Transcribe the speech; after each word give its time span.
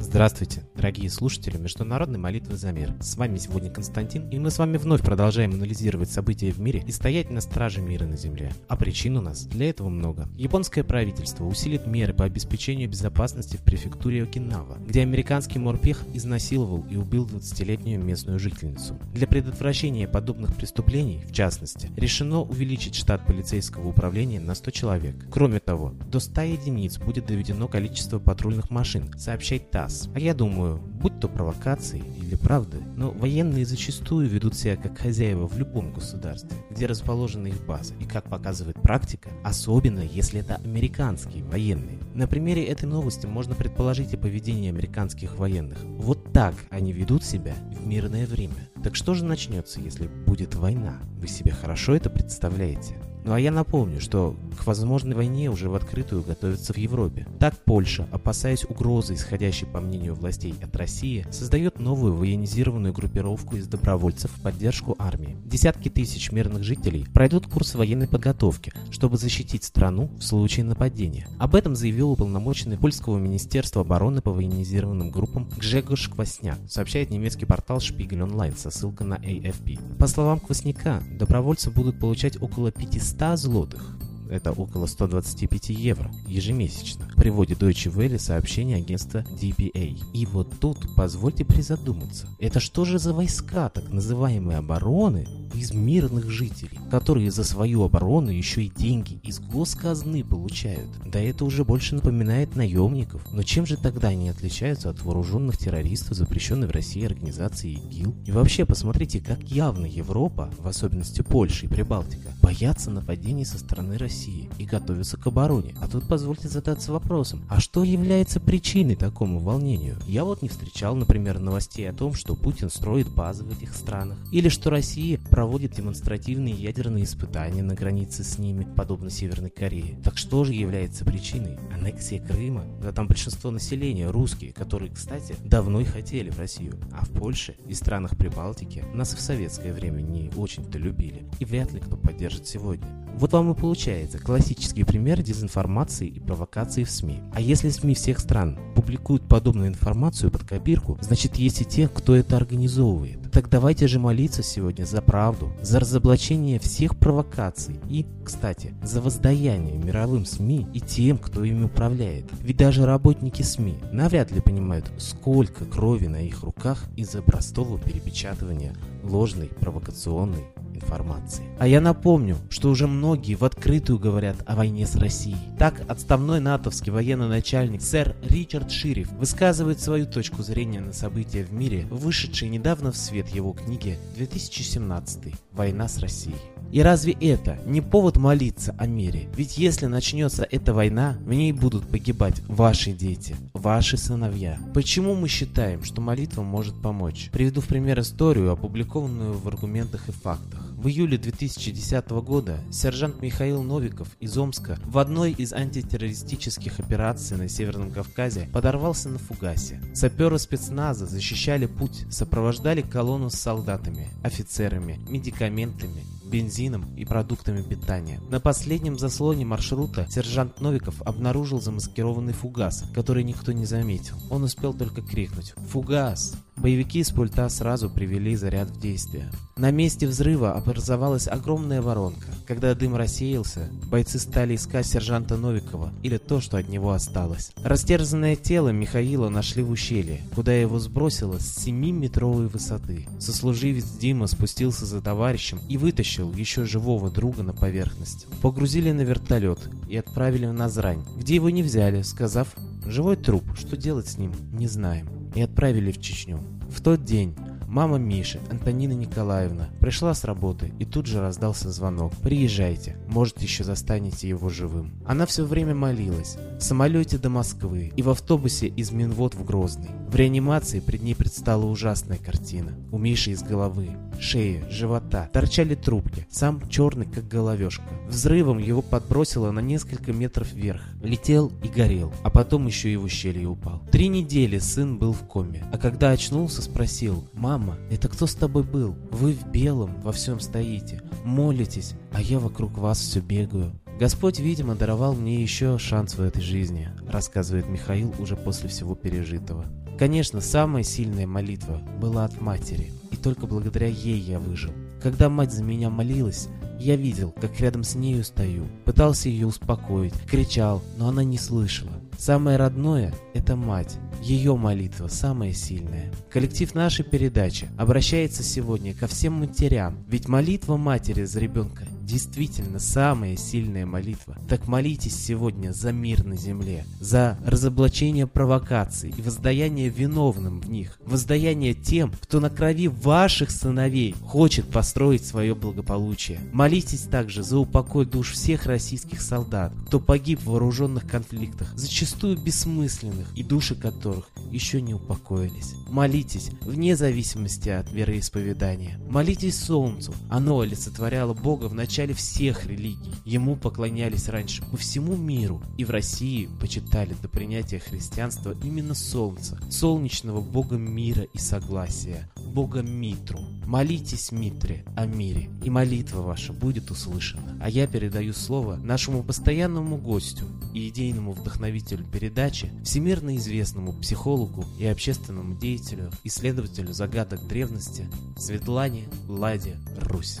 Здравствуйте, 0.00 0.65
дорогие 0.86 1.10
слушатели 1.10 1.56
Международной 1.56 2.20
молитвы 2.20 2.56
за 2.56 2.70
мир. 2.70 2.94
С 3.00 3.16
вами 3.16 3.38
сегодня 3.38 3.72
Константин, 3.72 4.28
и 4.28 4.38
мы 4.38 4.52
с 4.52 4.58
вами 4.60 4.76
вновь 4.76 5.02
продолжаем 5.02 5.50
анализировать 5.50 6.12
события 6.12 6.52
в 6.52 6.60
мире 6.60 6.84
и 6.86 6.92
стоять 6.92 7.28
на 7.28 7.40
страже 7.40 7.80
мира 7.80 8.04
на 8.04 8.16
Земле. 8.16 8.52
А 8.68 8.76
причин 8.76 9.16
у 9.16 9.20
нас 9.20 9.46
для 9.46 9.70
этого 9.70 9.88
много. 9.88 10.28
Японское 10.36 10.84
правительство 10.84 11.44
усилит 11.44 11.88
меры 11.88 12.14
по 12.14 12.24
обеспечению 12.24 12.88
безопасности 12.88 13.56
в 13.56 13.62
префектуре 13.62 14.22
Окинава, 14.22 14.78
где 14.78 15.00
американский 15.00 15.58
морпех 15.58 16.04
изнасиловал 16.14 16.86
и 16.88 16.94
убил 16.94 17.26
20-летнюю 17.26 18.00
местную 18.00 18.38
жительницу. 18.38 18.96
Для 19.12 19.26
предотвращения 19.26 20.06
подобных 20.06 20.54
преступлений, 20.54 21.24
в 21.28 21.32
частности, 21.32 21.90
решено 21.96 22.42
увеличить 22.42 22.94
штат 22.94 23.26
полицейского 23.26 23.88
управления 23.88 24.38
на 24.38 24.54
100 24.54 24.70
человек. 24.70 25.16
Кроме 25.32 25.58
того, 25.58 25.94
до 26.12 26.20
100 26.20 26.42
единиц 26.42 26.98
будет 26.98 27.26
доведено 27.26 27.66
количество 27.66 28.20
патрульных 28.20 28.70
машин, 28.70 29.12
сообщает 29.18 29.72
ТАСС. 29.72 30.10
А 30.14 30.20
я 30.20 30.32
думаю, 30.32 30.75
будь 30.76 31.20
то 31.20 31.28
провокации 31.28 32.02
или 32.18 32.34
правды, 32.36 32.78
но 32.96 33.10
военные 33.10 33.66
зачастую 33.66 34.28
ведут 34.28 34.54
себя 34.54 34.76
как 34.76 34.98
хозяева 34.98 35.46
в 35.46 35.58
любом 35.58 35.92
государстве, 35.92 36.56
где 36.70 36.86
расположены 36.86 37.48
их 37.48 37.64
базы. 37.66 37.94
И 38.00 38.04
как 38.04 38.28
показывает 38.28 38.80
практика, 38.80 39.30
особенно 39.44 40.00
если 40.00 40.40
это 40.40 40.56
американские 40.56 41.44
военные. 41.44 41.98
На 42.14 42.26
примере 42.26 42.64
этой 42.64 42.86
новости 42.86 43.26
можно 43.26 43.54
предположить 43.54 44.12
и 44.12 44.16
поведение 44.16 44.70
американских 44.70 45.38
военных. 45.38 45.78
Вот 45.84 46.32
так 46.32 46.54
они 46.70 46.92
ведут 46.92 47.24
себя 47.24 47.54
в 47.72 47.86
мирное 47.86 48.26
время. 48.26 48.68
Так 48.82 48.94
что 48.94 49.14
же 49.14 49.24
начнется, 49.24 49.80
если 49.80 50.08
будет 50.26 50.54
война? 50.54 50.98
Вы 51.18 51.28
себе 51.28 51.52
хорошо 51.52 51.94
это 51.94 52.10
представляете? 52.10 52.94
Ну 53.26 53.32
а 53.34 53.40
я 53.40 53.50
напомню, 53.50 54.00
что 54.00 54.36
к 54.56 54.66
возможной 54.66 55.16
войне 55.16 55.50
уже 55.50 55.68
в 55.68 55.74
открытую 55.74 56.22
готовятся 56.22 56.72
в 56.72 56.76
Европе. 56.76 57.26
Так 57.40 57.56
Польша, 57.64 58.06
опасаясь 58.12 58.64
угрозы, 58.64 59.14
исходящей 59.14 59.66
по 59.66 59.80
мнению 59.80 60.14
властей 60.14 60.54
от 60.62 60.76
России, 60.76 61.26
создает 61.32 61.80
новую 61.80 62.14
военизированную 62.14 62.94
группировку 62.94 63.56
из 63.56 63.66
добровольцев 63.66 64.30
в 64.30 64.40
поддержку 64.42 64.94
армии. 65.00 65.36
Десятки 65.44 65.88
тысяч 65.88 66.30
мирных 66.30 66.62
жителей 66.62 67.04
пройдут 67.12 67.48
курс 67.48 67.74
военной 67.74 68.06
подготовки, 68.06 68.72
чтобы 68.92 69.16
защитить 69.16 69.64
страну 69.64 70.08
в 70.18 70.22
случае 70.22 70.64
нападения. 70.64 71.26
Об 71.40 71.56
этом 71.56 71.74
заявил 71.74 72.12
уполномоченный 72.12 72.78
польского 72.78 73.18
министерства 73.18 73.82
обороны 73.82 74.22
по 74.22 74.30
военизированным 74.30 75.10
группам 75.10 75.50
Гжегош 75.58 76.10
Квасняк, 76.10 76.58
сообщает 76.68 77.10
немецкий 77.10 77.44
портал 77.44 77.80
Шпигель 77.80 78.22
Онлайн 78.22 78.56
со 78.56 78.70
ссылкой 78.70 79.08
на 79.08 79.14
AFP. 79.14 79.96
По 79.96 80.06
словам 80.06 80.38
Квасняка, 80.38 81.02
добровольцы 81.10 81.72
будут 81.72 81.98
получать 81.98 82.40
около 82.40 82.70
500 82.70 83.15
100 83.18 83.36
злотых 83.36 83.96
это 84.30 84.52
около 84.52 84.86
125 84.86 85.70
евро 85.70 86.10
ежемесячно, 86.26 87.08
приводит 87.16 87.62
Deutsche 87.62 87.92
Welle 87.92 88.18
сообщение 88.18 88.78
агентства 88.78 89.24
DPA. 89.40 89.98
И 90.12 90.26
вот 90.26 90.58
тут 90.60 90.94
позвольте 90.96 91.44
призадуматься, 91.44 92.28
это 92.38 92.60
что 92.60 92.84
же 92.84 92.98
за 92.98 93.12
войска 93.12 93.68
так 93.68 93.88
называемой 93.88 94.56
обороны 94.56 95.26
из 95.54 95.72
мирных 95.72 96.30
жителей, 96.30 96.78
которые 96.90 97.30
за 97.30 97.44
свою 97.44 97.84
оборону 97.84 98.30
еще 98.30 98.64
и 98.64 98.72
деньги 98.74 99.20
из 99.22 99.38
госказны 99.38 100.24
получают? 100.24 100.90
Да 101.04 101.20
это 101.20 101.44
уже 101.44 101.64
больше 101.64 101.94
напоминает 101.94 102.56
наемников. 102.56 103.22
Но 103.32 103.42
чем 103.42 103.66
же 103.66 103.76
тогда 103.76 104.08
они 104.08 104.28
отличаются 104.28 104.90
от 104.90 105.02
вооруженных 105.02 105.56
террористов, 105.56 106.16
запрещенной 106.16 106.66
в 106.66 106.72
России 106.72 107.04
организации 107.04 107.72
ИГИЛ? 107.72 108.14
И 108.26 108.32
вообще 108.32 108.64
посмотрите, 108.64 109.20
как 109.20 109.42
явно 109.42 109.86
Европа, 109.86 110.50
в 110.58 110.66
особенности 110.66 111.22
Польша 111.22 111.66
и 111.66 111.68
Прибалтика, 111.68 112.28
боятся 112.42 112.90
нападений 112.90 113.44
со 113.44 113.58
стороны 113.58 113.96
России 113.96 114.15
России 114.16 114.48
и 114.58 114.64
готовятся 114.64 115.18
к 115.18 115.26
обороне. 115.26 115.74
А 115.80 115.88
тут 115.88 116.08
позвольте 116.08 116.48
задаться 116.48 116.90
вопросом, 116.90 117.44
а 117.50 117.60
что 117.60 117.84
является 117.84 118.40
причиной 118.40 118.96
такому 118.96 119.40
волнению? 119.40 119.98
Я 120.06 120.24
вот 120.24 120.40
не 120.40 120.48
встречал, 120.48 120.96
например, 120.96 121.38
новостей 121.38 121.88
о 121.88 121.92
том, 121.92 122.14
что 122.14 122.34
Путин 122.34 122.70
строит 122.70 123.08
базы 123.08 123.44
в 123.44 123.52
этих 123.52 123.74
странах, 123.74 124.16
или 124.32 124.48
что 124.48 124.70
Россия 124.70 125.20
проводит 125.30 125.72
демонстративные 125.72 126.54
ядерные 126.54 127.04
испытания 127.04 127.62
на 127.62 127.74
границе 127.74 128.24
с 128.24 128.38
ними, 128.38 128.66
подобно 128.76 129.10
Северной 129.10 129.50
Корее. 129.50 129.98
Так 130.02 130.16
что 130.16 130.44
же 130.44 130.54
является 130.54 131.04
причиной? 131.04 131.58
Аннексия 131.74 132.24
Крыма? 132.24 132.64
Да 132.80 132.92
там 132.92 133.08
большинство 133.08 133.50
населения 133.50 134.08
русские, 134.10 134.52
которые, 134.52 134.92
кстати, 134.92 135.36
давно 135.44 135.80
и 135.80 135.84
хотели 135.84 136.30
в 136.30 136.38
Россию. 136.38 136.78
А 136.92 137.04
в 137.04 137.10
Польше 137.10 137.56
и 137.68 137.74
странах 137.74 138.16
Прибалтики 138.16 138.82
нас 138.94 139.12
и 139.12 139.16
в 139.16 139.20
советское 139.20 139.74
время 139.74 140.00
не 140.00 140.30
очень-то 140.36 140.78
любили. 140.78 141.26
И 141.38 141.44
вряд 141.44 141.72
ли 141.72 141.80
кто 141.80 141.96
поддержит 141.96 142.46
сегодня. 142.46 142.86
Вот 143.16 143.32
вам 143.32 143.52
и 143.52 143.54
получается 143.54 144.05
классический 144.14 144.84
пример 144.84 145.22
дезинформации 145.22 146.06
и 146.06 146.20
провокации 146.20 146.84
в 146.84 146.90
СМИ. 146.90 147.20
А 147.32 147.40
если 147.40 147.70
СМИ 147.70 147.94
всех 147.94 148.18
стран 148.20 148.58
публикуют 148.74 149.28
подобную 149.28 149.68
информацию 149.68 150.30
под 150.30 150.44
копирку, 150.44 150.98
значит 151.00 151.36
есть 151.36 151.60
и 151.60 151.64
те, 151.64 151.88
кто 151.88 152.14
это 152.14 152.36
организовывает. 152.36 153.18
Так 153.36 153.50
давайте 153.50 153.86
же 153.86 153.98
молиться 153.98 154.42
сегодня 154.42 154.86
за 154.86 155.02
правду, 155.02 155.52
за 155.60 155.78
разоблачение 155.78 156.58
всех 156.58 156.96
провокаций 156.96 157.78
и, 157.86 158.06
кстати, 158.24 158.72
за 158.82 159.02
воздаяние 159.02 159.76
мировым 159.76 160.24
СМИ 160.24 160.66
и 160.72 160.80
тем, 160.80 161.18
кто 161.18 161.44
ими 161.44 161.64
управляет. 161.64 162.24
Ведь 162.40 162.56
даже 162.56 162.86
работники 162.86 163.42
СМИ 163.42 163.76
навряд 163.92 164.30
ли 164.30 164.40
понимают, 164.40 164.90
сколько 164.96 165.66
крови 165.66 166.06
на 166.06 166.22
их 166.22 166.44
руках 166.44 166.84
из-за 166.96 167.20
простого 167.20 167.78
перепечатывания 167.78 168.74
ложной 169.02 169.48
провокационной 169.48 170.46
информации. 170.76 171.44
А 171.58 171.66
я 171.66 171.80
напомню, 171.80 172.36
что 172.50 172.70
уже 172.70 172.86
многие 172.86 173.34
в 173.34 173.44
открытую 173.44 173.98
говорят 173.98 174.36
о 174.46 174.56
войне 174.56 174.86
с 174.86 174.94
Россией. 174.96 175.36
Так, 175.58 175.82
отставной 175.88 176.40
натовский 176.40 176.92
военный 176.92 177.28
начальник 177.28 177.82
сэр 177.82 178.14
Ричард 178.22 178.70
Шириф 178.70 179.10
высказывает 179.12 179.80
свою 179.80 180.06
точку 180.06 180.42
зрения 180.42 180.80
на 180.80 180.92
события 180.92 181.44
в 181.44 181.52
мире, 181.52 181.86
вышедшей 181.90 182.48
недавно 182.48 182.92
в 182.92 182.96
свет 182.96 183.25
его 183.34 183.52
книги 183.52 183.98
2017 184.16 185.34
«Война 185.52 185.88
с 185.88 185.98
Россией». 185.98 186.36
И 186.72 186.82
разве 186.82 187.12
это 187.12 187.58
не 187.64 187.80
повод 187.80 188.16
молиться 188.16 188.74
о 188.78 188.86
мире? 188.86 189.28
Ведь 189.36 189.56
если 189.56 189.86
начнется 189.86 190.46
эта 190.50 190.74
война, 190.74 191.16
в 191.20 191.32
ней 191.32 191.52
будут 191.52 191.86
погибать 191.86 192.42
ваши 192.48 192.92
дети, 192.92 193.36
ваши 193.52 193.96
сыновья. 193.96 194.58
Почему 194.74 195.14
мы 195.14 195.28
считаем, 195.28 195.84
что 195.84 196.00
молитва 196.00 196.42
может 196.42 196.80
помочь? 196.82 197.30
Приведу 197.32 197.60
в 197.60 197.66
пример 197.66 198.00
историю, 198.00 198.50
опубликованную 198.50 199.34
в 199.34 199.46
аргументах 199.46 200.08
и 200.08 200.12
фактах. 200.12 200.65
В 200.86 200.88
июле 200.88 201.18
2010 201.18 202.10
года 202.22 202.60
сержант 202.70 203.20
Михаил 203.20 203.60
Новиков 203.64 204.06
из 204.20 204.38
Омска 204.38 204.78
в 204.84 204.98
одной 204.98 205.32
из 205.32 205.52
антитеррористических 205.52 206.78
операций 206.78 207.36
на 207.36 207.48
Северном 207.48 207.90
Кавказе 207.90 208.48
подорвался 208.52 209.08
на 209.08 209.18
фугасе. 209.18 209.82
Саперы 209.96 210.38
спецназа 210.38 211.06
защищали 211.06 211.66
путь, 211.66 212.04
сопровождали 212.08 212.82
колонну 212.82 213.30
с 213.30 213.34
солдатами, 213.34 214.10
офицерами, 214.22 215.00
медикаментами, 215.08 216.04
бензином 216.26 216.94
и 216.96 217.04
продуктами 217.04 217.62
питания. 217.62 218.20
На 218.30 218.40
последнем 218.40 218.98
заслоне 218.98 219.44
маршрута 219.44 220.06
сержант 220.10 220.60
Новиков 220.60 221.00
обнаружил 221.02 221.60
замаскированный 221.60 222.32
фугас, 222.32 222.84
который 222.94 223.24
никто 223.24 223.52
не 223.52 223.64
заметил. 223.64 224.16
Он 224.30 224.44
успел 224.44 224.74
только 224.74 225.02
крикнуть 225.02 225.54
«Фугас!». 225.70 226.36
Боевики 226.56 227.04
с 227.04 227.10
пульта 227.10 227.50
сразу 227.50 227.90
привели 227.90 228.34
заряд 228.34 228.70
в 228.70 228.80
действие. 228.80 229.30
На 229.56 229.70
месте 229.70 230.06
взрыва 230.06 230.54
образовалась 230.54 231.28
огромная 231.28 231.82
воронка. 231.82 232.28
Когда 232.46 232.74
дым 232.74 232.96
рассеялся, 232.96 233.68
бойцы 233.90 234.18
стали 234.18 234.56
искать 234.56 234.86
сержанта 234.86 235.36
Новикова 235.36 235.92
или 236.02 236.16
то, 236.16 236.40
что 236.40 236.56
от 236.56 236.68
него 236.68 236.92
осталось. 236.92 237.52
Растерзанное 237.62 238.36
тело 238.36 238.70
Михаила 238.70 239.28
нашли 239.28 239.62
в 239.62 239.70
ущелье, 239.70 240.22
куда 240.34 240.54
его 240.54 240.78
сбросило 240.78 241.38
с 241.38 241.66
7-метровой 241.66 242.48
высоты. 242.48 243.06
Сослуживец 243.18 243.84
Дима 243.98 244.26
спустился 244.26 244.86
за 244.86 245.02
товарищем 245.02 245.60
и 245.68 245.76
вытащил 245.76 246.15
еще 246.22 246.64
живого 246.64 247.10
друга 247.10 247.42
на 247.42 247.52
поверхность. 247.52 248.26
Погрузили 248.42 248.92
на 248.92 249.02
вертолет 249.02 249.58
и 249.88 249.96
отправили 249.96 250.46
в 250.46 250.52
Назрань, 250.52 251.04
где 251.16 251.36
его 251.36 251.50
не 251.50 251.62
взяли, 251.62 252.02
сказав 252.02 252.54
«Живой 252.84 253.16
труп, 253.16 253.44
что 253.56 253.76
делать 253.76 254.08
с 254.08 254.18
ним, 254.18 254.32
не 254.52 254.66
знаем» 254.66 255.08
и 255.36 255.42
отправили 255.42 255.92
в 255.92 256.00
Чечню. 256.00 256.40
В 256.70 256.80
тот 256.80 257.04
день 257.04 257.36
Мама 257.76 257.98
Миши, 257.98 258.40
Антонина 258.50 258.92
Николаевна, 258.92 259.68
пришла 259.82 260.14
с 260.14 260.24
работы, 260.24 260.72
и 260.78 260.86
тут 260.86 261.04
же 261.04 261.20
раздался 261.20 261.70
звонок. 261.70 262.10
«Приезжайте, 262.22 262.96
может, 263.06 263.42
еще 263.42 263.64
застанете 263.64 264.30
его 264.30 264.48
живым». 264.48 264.94
Она 265.04 265.26
все 265.26 265.44
время 265.44 265.74
молилась. 265.74 266.38
В 266.58 266.62
самолете 266.62 267.18
до 267.18 267.28
Москвы 267.28 267.92
и 267.94 268.00
в 268.00 268.08
автобусе 268.08 268.66
из 268.66 268.92
Минвод 268.92 269.34
в 269.34 269.44
Грозный. 269.44 269.90
В 270.08 270.14
реанимации 270.14 270.80
пред 270.80 271.02
ней 271.02 271.14
предстала 271.14 271.66
ужасная 271.66 272.16
картина. 272.16 272.72
У 272.92 272.96
Миши 272.96 273.32
из 273.32 273.42
головы, 273.42 273.90
шеи, 274.18 274.64
живота 274.70 275.28
торчали 275.30 275.74
трубки, 275.74 276.26
сам 276.30 276.66
черный, 276.70 277.04
как 277.04 277.28
головешка. 277.28 277.84
Взрывом 278.08 278.56
его 278.56 278.80
подбросило 278.80 279.50
на 279.50 279.60
несколько 279.60 280.14
метров 280.14 280.50
вверх. 280.50 280.80
Летел 281.02 281.52
и 281.62 281.68
горел, 281.68 282.10
а 282.22 282.30
потом 282.30 282.66
еще 282.66 282.90
и 282.90 282.96
в 282.96 283.04
ущелье 283.04 283.48
упал. 283.48 283.82
Три 283.92 284.08
недели 284.08 284.58
сын 284.58 284.96
был 284.96 285.12
в 285.12 285.26
коме, 285.26 285.66
а 285.70 285.76
когда 285.76 286.12
очнулся, 286.12 286.62
спросил, 286.62 287.28
«Мама, 287.34 287.65
это 287.90 288.08
кто 288.08 288.26
с 288.26 288.34
тобой 288.34 288.62
был? 288.62 288.94
Вы 289.10 289.32
в 289.32 289.48
белом 289.48 290.00
во 290.00 290.12
всем 290.12 290.40
стоите, 290.40 291.02
молитесь, 291.24 291.94
а 292.12 292.20
я 292.20 292.38
вокруг 292.38 292.78
вас 292.78 292.98
все 292.98 293.20
бегаю». 293.20 293.72
Господь, 293.98 294.38
видимо, 294.38 294.74
даровал 294.74 295.14
мне 295.14 295.40
еще 295.40 295.78
шанс 295.78 296.16
в 296.16 296.20
этой 296.20 296.42
жизни, 296.42 296.90
рассказывает 297.08 297.68
Михаил 297.68 298.14
уже 298.18 298.36
после 298.36 298.68
всего 298.68 298.94
пережитого. 298.94 299.64
Конечно, 299.98 300.42
самая 300.42 300.82
сильная 300.82 301.26
молитва 301.26 301.80
была 301.98 302.26
от 302.26 302.40
матери, 302.42 302.92
и 303.10 303.16
только 303.16 303.46
благодаря 303.46 303.86
ей 303.86 304.18
я 304.18 304.38
выжил. 304.38 304.72
Когда 305.02 305.30
мать 305.30 305.52
за 305.52 305.62
меня 305.62 305.88
молилась, 305.88 306.48
я 306.78 306.96
видел, 306.96 307.32
как 307.40 307.58
рядом 307.60 307.84
с 307.84 307.94
нею 307.94 308.24
стою, 308.24 308.66
пытался 308.84 309.28
ее 309.28 309.46
успокоить, 309.46 310.14
кричал, 310.28 310.82
но 310.96 311.08
она 311.08 311.24
не 311.24 311.38
слышала. 311.38 311.92
Самое 312.18 312.56
родное– 312.56 313.14
это 313.34 313.56
мать. 313.56 313.98
Ее 314.22 314.56
молитва 314.56 315.08
самая 315.08 315.52
сильная. 315.52 316.10
Коллектив 316.30 316.74
нашей 316.74 317.04
передачи 317.04 317.68
обращается 317.76 318.42
сегодня 318.42 318.94
ко 318.94 319.06
всем 319.06 319.34
матерям, 319.34 319.98
ведь 320.08 320.28
молитва 320.28 320.76
матери 320.76 321.24
за 321.24 321.40
ребенка 321.40 321.84
действительно 322.06 322.78
самая 322.78 323.36
сильная 323.36 323.84
молитва. 323.84 324.38
Так 324.48 324.68
молитесь 324.68 325.16
сегодня 325.16 325.72
за 325.72 325.92
мир 325.92 326.24
на 326.24 326.36
земле, 326.36 326.84
за 327.00 327.38
разоблачение 327.44 328.26
провокаций 328.26 329.12
и 329.16 329.20
воздаяние 329.20 329.88
виновным 329.88 330.60
в 330.60 330.70
них, 330.70 330.98
воздаяние 331.04 331.74
тем, 331.74 332.12
кто 332.22 332.38
на 332.40 332.48
крови 332.48 332.88
ваших 332.88 333.50
сыновей 333.50 334.14
хочет 334.24 334.68
построить 334.68 335.26
свое 335.26 335.54
благополучие. 335.54 336.38
Молитесь 336.52 337.02
также 337.02 337.42
за 337.42 337.58
упокой 337.58 338.06
душ 338.06 338.32
всех 338.32 338.66
российских 338.66 339.20
солдат, 339.20 339.72
кто 339.88 339.98
погиб 339.98 340.40
в 340.40 340.50
вооруженных 340.50 341.08
конфликтах, 341.08 341.72
зачастую 341.74 342.38
бессмысленных, 342.38 343.32
и 343.34 343.42
души 343.42 343.74
которых 343.74 344.30
еще 344.50 344.80
не 344.80 344.94
упокоились. 344.94 345.74
Молитесь 345.88 346.50
вне 346.60 346.96
зависимости 346.96 347.68
от 347.68 347.90
вероисповедания. 347.90 349.00
Молитесь 349.08 349.58
солнцу, 349.58 350.14
оно 350.30 350.60
олицетворяло 350.60 351.34
Бога 351.34 351.64
в 351.66 351.74
начале 351.74 351.95
начале 351.96 352.12
всех 352.12 352.66
религий. 352.66 353.10
Ему 353.24 353.56
поклонялись 353.56 354.28
раньше 354.28 354.62
по 354.70 354.76
всему 354.76 355.16
миру, 355.16 355.62
и 355.78 355.84
в 355.86 355.88
России 355.88 356.46
почитали 356.60 357.14
до 357.22 357.28
принятия 357.28 357.78
христианства 357.78 358.54
именно 358.62 358.94
Солнца, 358.94 359.58
солнечного 359.70 360.42
бога 360.42 360.76
мира 360.76 361.22
и 361.22 361.38
согласия, 361.38 362.30
бога 362.52 362.82
Митру. 362.82 363.40
Молитесь, 363.64 364.30
Митре, 364.30 364.84
о 364.94 365.06
мире, 365.06 365.48
и 365.64 365.70
молитва 365.70 366.20
ваша 366.20 366.52
будет 366.52 366.90
услышана. 366.90 367.58
А 367.62 367.70
я 367.70 367.86
передаю 367.86 368.34
слово 368.34 368.76
нашему 368.76 369.22
постоянному 369.22 369.96
гостю 369.96 370.44
и 370.74 370.90
идейному 370.90 371.32
вдохновителю 371.32 372.04
передачи, 372.04 372.70
всемирно 372.84 373.36
известному 373.36 373.94
психологу 373.94 374.66
и 374.78 374.84
общественному 374.84 375.58
деятелю, 375.58 376.10
исследователю 376.24 376.92
загадок 376.92 377.48
древности 377.48 378.06
Светлане 378.36 379.08
Ладе 379.28 379.78
Русь. 379.96 380.40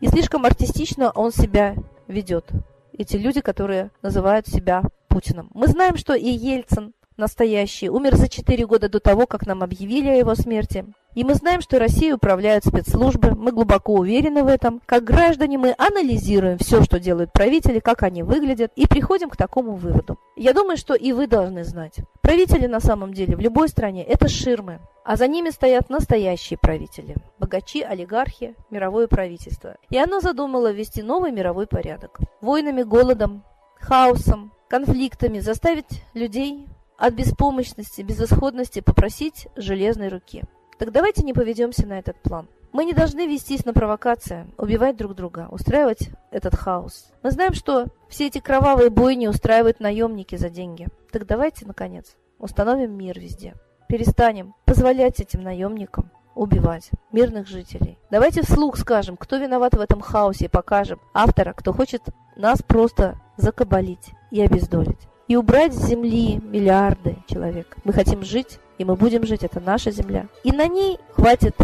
И 0.00 0.08
слишком 0.08 0.46
артистично 0.46 1.10
он 1.10 1.30
себя 1.30 1.76
ведет. 2.08 2.50
Эти 2.96 3.16
люди, 3.16 3.40
которые 3.40 3.90
называют 4.02 4.46
себя 4.46 4.82
Путиным. 5.08 5.50
Мы 5.52 5.66
знаем, 5.66 5.96
что 5.96 6.14
и 6.14 6.28
Ельцин 6.28 6.94
настоящий 7.16 7.90
умер 7.90 8.16
за 8.16 8.28
4 8.28 8.66
года 8.66 8.88
до 8.88 9.00
того, 9.00 9.26
как 9.26 9.46
нам 9.46 9.62
объявили 9.62 10.08
о 10.08 10.16
его 10.16 10.34
смерти. 10.34 10.86
И 11.14 11.24
мы 11.24 11.34
знаем, 11.34 11.60
что 11.60 11.78
Россией 11.78 12.12
управляют 12.12 12.64
спецслужбы, 12.64 13.32
мы 13.34 13.50
глубоко 13.50 13.94
уверены 13.94 14.44
в 14.44 14.46
этом. 14.46 14.80
Как 14.86 15.02
граждане 15.02 15.58
мы 15.58 15.74
анализируем 15.76 16.58
все, 16.58 16.82
что 16.82 17.00
делают 17.00 17.32
правители, 17.32 17.80
как 17.80 18.04
они 18.04 18.22
выглядят, 18.22 18.70
и 18.76 18.86
приходим 18.86 19.28
к 19.28 19.36
такому 19.36 19.74
выводу. 19.74 20.18
Я 20.36 20.52
думаю, 20.52 20.76
что 20.76 20.94
и 20.94 21.12
вы 21.12 21.26
должны 21.26 21.64
знать. 21.64 21.96
Правители 22.20 22.66
на 22.66 22.80
самом 22.80 23.12
деле 23.12 23.34
в 23.34 23.40
любой 23.40 23.68
стране– 23.68 24.04
это 24.08 24.28
ширмы, 24.28 24.78
а 25.04 25.16
за 25.16 25.26
ними 25.26 25.50
стоят 25.50 25.90
настоящие 25.90 26.58
правители– 26.58 27.16
богачи, 27.40 27.82
олигархи, 27.82 28.54
мировое 28.70 29.08
правительство. 29.08 29.76
И 29.88 29.98
оно 29.98 30.20
задумало 30.20 30.70
ввести 30.70 31.02
новый 31.02 31.32
мировой 31.32 31.66
порядок. 31.66 32.20
Войнами, 32.40 32.84
голодом, 32.84 33.42
хаосом, 33.80 34.52
конфликтами 34.68 35.40
заставить 35.40 36.04
людей 36.14 36.68
от 36.96 37.14
беспомощности, 37.14 38.02
безысходности 38.02 38.80
попросить 38.80 39.48
железной 39.56 40.08
руки. 40.08 40.44
Так 40.80 40.92
давайте 40.92 41.22
не 41.22 41.34
поведемся 41.34 41.86
на 41.86 41.98
этот 41.98 42.16
план. 42.22 42.48
Мы 42.72 42.86
не 42.86 42.94
должны 42.94 43.26
вестись 43.26 43.66
на 43.66 43.74
провокации, 43.74 44.46
убивать 44.56 44.96
друг 44.96 45.14
друга, 45.14 45.46
устраивать 45.50 46.08
этот 46.30 46.54
хаос. 46.54 47.10
Мы 47.22 47.32
знаем, 47.32 47.52
что 47.52 47.88
все 48.08 48.28
эти 48.28 48.38
кровавые 48.38 48.88
бойни 48.88 49.26
устраивают 49.26 49.80
наемники 49.80 50.36
за 50.36 50.48
деньги. 50.48 50.88
Так 51.12 51.26
давайте, 51.26 51.66
наконец, 51.66 52.16
установим 52.38 52.96
мир 52.96 53.20
везде. 53.20 53.56
Перестанем 53.88 54.54
позволять 54.64 55.20
этим 55.20 55.42
наемникам 55.42 56.10
убивать 56.34 56.88
мирных 57.12 57.46
жителей. 57.46 57.98
Давайте 58.10 58.40
вслух 58.40 58.78
скажем, 58.78 59.18
кто 59.18 59.36
виноват 59.36 59.74
в 59.74 59.80
этом 59.80 60.00
хаосе, 60.00 60.46
и 60.46 60.48
покажем 60.48 60.98
автора, 61.12 61.52
кто 61.52 61.74
хочет 61.74 62.04
нас 62.36 62.62
просто 62.62 63.20
закабалить 63.36 64.12
и 64.30 64.40
обездолить. 64.40 65.08
И 65.28 65.36
убрать 65.36 65.74
с 65.74 65.88
земли 65.88 66.38
миллиарды 66.42 67.18
человек. 67.28 67.76
Мы 67.84 67.92
хотим 67.92 68.22
жить 68.22 68.60
и 68.80 68.84
мы 68.84 68.96
будем 68.96 69.26
жить, 69.26 69.44
это 69.44 69.60
наша 69.60 69.90
земля. 69.90 70.26
И 70.42 70.52
на 70.52 70.66
ней 70.66 70.98
хватит 71.12 71.54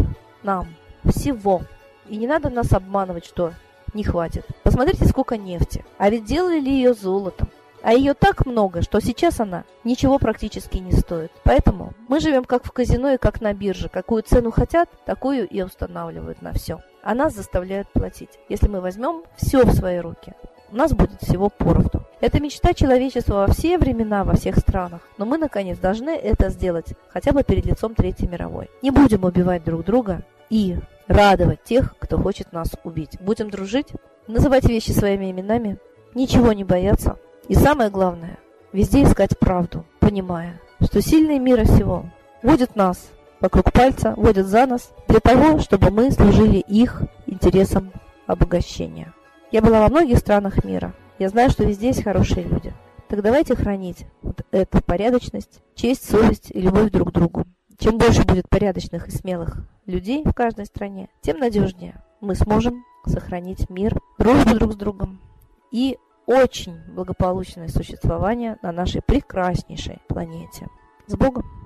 нам 0.43 0.69
всего. 1.07 1.63
И 2.11 2.19
не 2.19 2.27
надо 2.27 2.51
нас 2.51 2.75
обманывать, 2.75 3.25
что 3.25 3.55
не 3.95 4.05
хватит. 4.05 4.45
Посмотрите, 4.63 5.07
сколько 5.07 5.39
нефти. 5.39 5.83
А 5.97 6.11
ведь 6.11 6.27
делали 6.27 6.61
ли 6.61 6.71
ее 6.71 6.93
золотом? 6.93 7.49
А 7.83 7.95
ее 7.95 8.13
так 8.13 8.45
много, 8.45 8.83
что 8.83 9.01
сейчас 9.01 9.41
она 9.41 9.65
ничего 9.83 10.19
практически 10.19 10.77
не 10.77 10.93
стоит. 10.93 11.33
Поэтому 11.43 11.95
мы 12.07 12.21
живем 12.21 12.45
как 12.45 12.67
в 12.67 12.73
казино 12.73 13.15
и 13.15 13.17
как 13.17 13.41
на 13.41 13.55
бирже. 13.55 13.89
Какую 13.89 14.23
цену 14.23 14.51
хотят, 14.51 14.91
такую 15.07 15.49
и 15.49 15.63
устанавливают 15.63 16.43
на 16.43 16.53
все. 16.53 16.81
А 17.03 17.15
нас 17.15 17.35
заставляют 17.35 17.89
платить. 17.95 18.39
Если 18.51 18.69
мы 18.69 18.83
возьмем 18.83 19.23
все 19.39 19.65
в 19.65 19.73
свои 19.73 20.01
руки, 20.01 20.35
у 20.71 20.77
нас 20.77 20.93
будет 20.93 21.21
всего 21.23 21.49
поровну. 21.49 22.03
Это 22.21 22.41
мечта 22.41 22.75
человечества 22.75 23.47
во 23.47 23.47
все 23.49 23.79
времена, 23.79 24.25
во 24.25 24.35
всех 24.35 24.57
странах. 24.57 25.01
Но 25.19 25.27
мы, 25.27 25.39
наконец, 25.39 25.79
должны 25.79 26.11
это 26.11 26.51
сделать, 26.51 26.95
хотя 27.09 27.33
бы 27.33 27.45
перед 27.45 27.67
лицом 27.67 27.95
Третьей 27.95 28.29
мировой. 28.29 28.71
Не 28.83 28.91
будем 28.91 29.25
убивать 29.25 29.65
друг 29.65 29.85
друга 29.85 30.23
и 30.51 30.77
радовать 31.07 31.63
тех, 31.65 31.95
кто 31.99 32.19
хочет 32.19 32.53
нас 32.53 32.73
убить. 32.85 33.19
Будем 33.21 33.51
дружить, 33.51 33.89
называть 34.27 34.65
вещи 34.65 34.91
своими 34.91 35.31
именами, 35.31 35.79
ничего 36.15 36.53
не 36.53 36.65
бояться. 36.65 37.19
И 37.49 37.55
самое 37.55 37.91
главное, 37.91 38.39
везде 38.73 39.03
искать 39.03 39.39
правду, 39.39 39.85
понимая, 40.01 40.61
что 40.81 41.01
сильные 41.01 41.39
мира 41.39 41.65
всего 41.65 42.07
водят 42.43 42.77
нас 42.77 43.11
вокруг 43.41 43.73
пальца, 43.73 44.15
водят 44.17 44.47
за 44.47 44.67
нас 44.67 44.91
для 45.09 45.21
того, 45.21 45.59
чтобы 45.59 45.91
мы 45.91 46.11
служили 46.11 46.59
их 46.59 47.03
интересам 47.27 47.93
обогащения. 48.27 49.13
Я 49.57 49.63
была 49.63 49.81
во 49.81 49.89
многих 49.89 50.19
странах 50.19 50.65
мира. 50.65 50.95
Я 51.19 51.31
знаю, 51.31 51.49
что 51.49 51.65
везде 51.65 51.87
есть 51.87 52.05
хорошие 52.05 52.45
люди. 52.45 52.75
Так 53.09 53.23
давайте 53.23 53.57
хранить 53.57 54.05
вот 54.21 54.43
эту 54.51 54.83
порядочность, 54.83 55.63
честь, 55.75 56.07
совесть 56.07 56.51
и 56.51 56.61
любовь 56.61 56.91
друг 56.91 57.09
к 57.09 57.13
другу. 57.13 57.47
Чем 57.79 57.97
больше 57.97 58.23
будет 58.25 58.51
порядочных 58.51 59.09
и 59.09 59.13
смелых 59.13 59.67
людей 59.87 60.25
в 60.27 60.35
каждой 60.35 60.67
стране, 60.67 61.09
тем 61.23 61.39
надежнее 61.39 62.05
мы 62.21 62.35
сможем 62.35 62.85
сохранить 63.07 63.71
мир, 63.71 63.99
дружбу 64.19 64.57
друг 64.57 64.75
с 64.75 64.77
другом 64.77 65.23
и 65.71 65.97
очень 66.27 66.77
благополучное 66.89 67.69
существование 67.69 68.59
на 68.61 68.73
нашей 68.73 69.01
прекраснейшей 69.01 70.03
планете. 70.07 70.67
С 71.07 71.17
Богом! 71.17 71.66